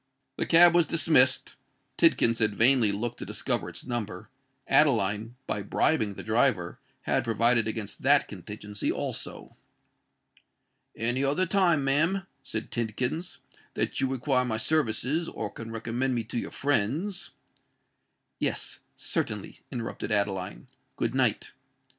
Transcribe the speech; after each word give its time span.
The 0.39 0.47
cab 0.47 0.73
was 0.73 0.87
dismissed:—Tidkins 0.87 2.39
had 2.39 2.55
vainly 2.55 2.91
looked 2.91 3.19
to 3.19 3.25
discover 3.27 3.69
its 3.69 3.85
number. 3.85 4.29
Adeline, 4.67 5.35
by 5.45 5.61
bribing 5.61 6.15
the 6.15 6.23
driver, 6.23 6.79
had 7.01 7.23
provided 7.23 7.67
against 7.67 8.01
that 8.01 8.27
contingency 8.27 8.91
also! 8.91 9.55
"Any 10.95 11.23
other 11.23 11.45
time, 11.45 11.83
ma'am," 11.83 12.25
said 12.41 12.71
Tidkins, 12.71 13.37
"that 13.75 14.01
you 14.01 14.07
require 14.07 14.43
my 14.43 14.57
services—or 14.57 15.51
can 15.51 15.69
recommend 15.69 16.15
me 16.15 16.23
to 16.23 16.39
your 16.39 16.49
friends——" 16.49 17.29
"Yes—certainly," 18.39 19.59
interrupted 19.71 20.11
Adeline. 20.11 20.65
"Good 20.95 21.13
night." 21.13 21.51